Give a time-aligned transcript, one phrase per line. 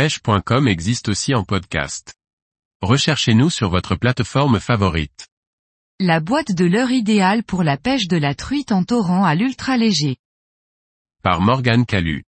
[0.00, 2.14] pêche.com existe aussi en podcast.
[2.80, 5.28] Recherchez-nous sur votre plateforme favorite.
[5.98, 9.76] La boîte de l'heure idéale pour la pêche de la truite en torrent à l'ultra
[9.76, 10.16] léger.
[11.22, 12.24] Par Morgane Calu.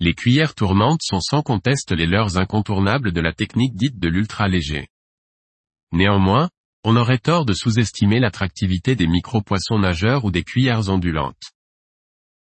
[0.00, 4.48] Les cuillères tournantes sont sans conteste les leurres incontournables de la technique dite de l'ultra
[4.48, 4.88] léger.
[5.92, 6.48] Néanmoins,
[6.84, 11.52] on aurait tort de sous-estimer l'attractivité des micro-poissons nageurs ou des cuillères ondulantes.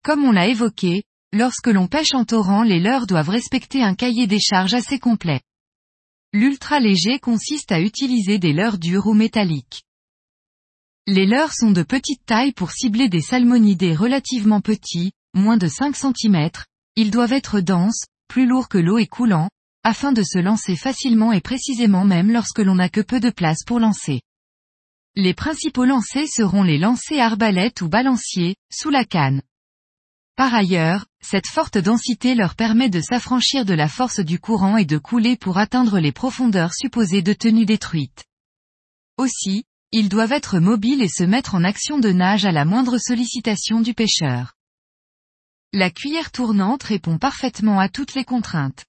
[0.03, 1.03] Comme on l'a évoqué,
[1.35, 5.41] lorsque l'on pêche en torrent les leurres doivent respecter un cahier des charges assez complet.
[6.31, 9.83] L'ultra léger consiste à utiliser des leurres dures ou métalliques.
[11.07, 15.97] Les leurres sont de petite taille pour cibler des salmonidés relativement petits, moins de 5
[15.97, 16.49] cm,
[16.95, 19.49] ils doivent être denses, plus lourds que l'eau et coulants,
[19.83, 23.65] afin de se lancer facilement et précisément même lorsque l'on n'a que peu de place
[23.65, 24.21] pour lancer.
[25.17, 29.41] Les principaux lancers seront les lancers arbalètes ou balanciers, sous la canne.
[30.35, 34.85] Par ailleurs, cette forte densité leur permet de s'affranchir de la force du courant et
[34.85, 38.25] de couler pour atteindre les profondeurs supposées de tenue détruite.
[39.17, 42.97] Aussi, ils doivent être mobiles et se mettre en action de nage à la moindre
[42.97, 44.55] sollicitation du pêcheur.
[45.71, 48.83] La cuillère tournante répond parfaitement à toutes les contraintes.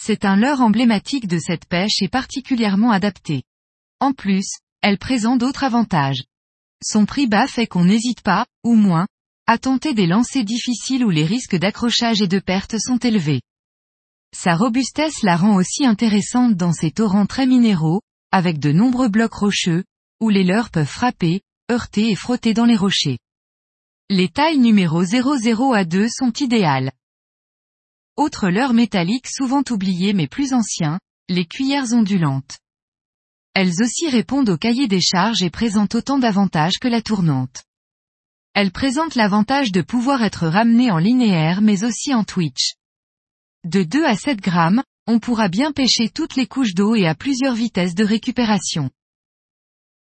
[0.00, 3.44] C'est un leurre emblématique de cette pêche et particulièrement adapté.
[4.00, 6.24] En plus, elle présente d'autres avantages.
[6.82, 9.06] Son prix bas fait qu'on n'hésite pas, ou moins,
[9.50, 13.42] à tenter des lancers difficiles où les risques d'accrochage et de perte sont élevés.
[14.32, 19.34] Sa robustesse la rend aussi intéressante dans ces torrents très minéraux, avec de nombreux blocs
[19.34, 19.82] rocheux,
[20.20, 23.18] où les leurres peuvent frapper, heurter et frotter dans les rochers.
[24.08, 26.92] Les tailles numéro 00 à 2 sont idéales.
[28.16, 32.60] Autre leurre métallique souvent oublié mais plus ancien, les cuillères ondulantes.
[33.54, 37.64] Elles aussi répondent au cahier des charges et présentent autant d'avantages que la tournante.
[38.54, 42.74] Elles présentent l'avantage de pouvoir être ramenées en linéaire mais aussi en twitch.
[43.64, 47.14] De 2 à 7 grammes, on pourra bien pêcher toutes les couches d'eau et à
[47.14, 48.90] plusieurs vitesses de récupération.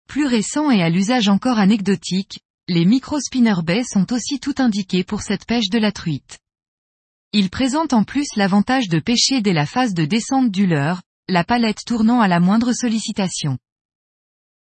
[0.08, 5.22] Plus récent et à l'usage encore anecdotique, les micro-spinner baies sont aussi tout indiqués pour
[5.22, 6.40] cette pêche de la truite.
[7.32, 11.44] Ils présentent en plus l'avantage de pêcher dès la phase de descente du leurre, la
[11.44, 13.58] palette tournant à la moindre sollicitation.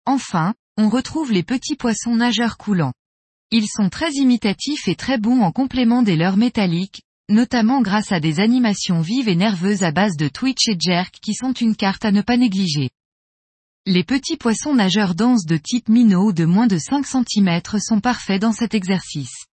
[0.06, 2.94] Enfin, on retrouve les petits poissons nageurs coulants.
[3.52, 8.20] Ils sont très imitatifs et très bons en complément des leurres métalliques, notamment grâce à
[8.20, 12.06] des animations vives et nerveuses à base de twitch et jerk qui sont une carte
[12.06, 12.90] à ne pas négliger.
[13.86, 18.42] Les petits poissons nageurs denses de type minot de moins de 5 cm sont parfaits
[18.42, 19.46] dans cet exercice.